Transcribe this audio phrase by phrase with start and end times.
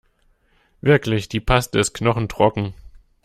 [0.81, 2.73] Wirklich, die Paste ist knochentrocken.